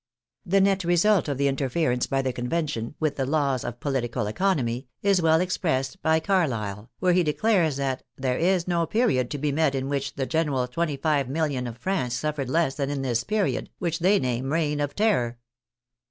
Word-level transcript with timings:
The 0.47 0.61
net 0.61 0.83
result 0.83 1.27
of 1.27 1.37
the 1.37 1.47
interference 1.47 2.07
by 2.07 2.23
the 2.23 2.33
Convention 2.33 2.95
with 2.99 3.17
the" 3.17 3.25
Laws 3.37 3.63
of 3.63 3.79
Political 3.79 4.25
Economy" 4.25 4.87
is 5.03 5.21
well 5.21 5.39
expressed 5.39 6.01
by 6.01 6.19
Carlyle, 6.19 6.89
where 6.97 7.13
he 7.13 7.21
declares 7.21 7.75
that" 7.75 8.01
there 8.17 8.39
is 8.39 8.67
no 8.67 8.87
period 8.87 9.29
to 9.29 9.37
be 9.37 9.51
met 9.51 9.75
with 9.75 9.81
in 9.83 9.89
which 9.89 10.15
the 10.15 10.25
general 10.25 10.67
25,000,000 10.67 11.69
of 11.69 11.77
France 11.77 12.15
suffered 12.15 12.49
less 12.49 12.73
than 12.73 12.89
in 12.89 13.03
this 13.03 13.23
period, 13.23 13.69
which 13.77 13.99
they 13.99 14.17
name 14.17 14.51
reign 14.51 14.79
of 14.79 14.95
terror." 14.95 15.37